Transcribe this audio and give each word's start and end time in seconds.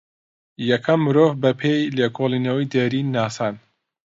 یەکەم 0.69 0.99
مرۆڤ 1.05 1.31
بە 1.41 1.51
پێێ 1.59 1.77
لێکۆڵێنەوەی 1.97 2.69
دێرین 2.73 3.07
ناسان 3.17 3.55